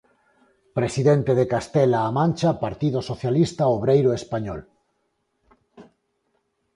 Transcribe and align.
Presidente 0.77 1.31
de 1.39 1.45
Castela-A 1.53 2.09
Mancha, 2.19 2.51
Partido 2.65 2.99
Socialista 3.09 3.63
Obreiro 3.75 4.11
Español. 4.19 4.61